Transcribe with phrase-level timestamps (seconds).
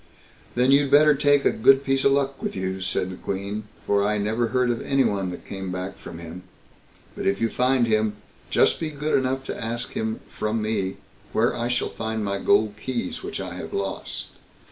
[0.55, 4.03] "Then you'd better take a good piece of luck with you", said the Queen, "for
[4.03, 6.41] I never heard of any one that came back from him.
[7.15, 8.15] But if you find him,
[8.49, 10.97] just be good enough to ask him from me
[11.33, 14.29] where I shall find my gold keys which I have lost."